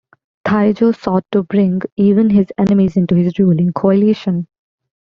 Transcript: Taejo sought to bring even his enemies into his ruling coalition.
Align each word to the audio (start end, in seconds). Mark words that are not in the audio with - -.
Taejo 0.47 0.91
sought 0.95 1.23
to 1.31 1.43
bring 1.43 1.79
even 1.95 2.31
his 2.31 2.47
enemies 2.57 2.97
into 2.97 3.13
his 3.13 3.37
ruling 3.37 3.71
coalition. 3.71 4.47